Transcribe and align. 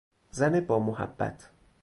زن 0.31 0.59
با 0.59 0.79
محبت 0.79 1.49